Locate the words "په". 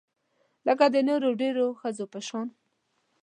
2.13-2.19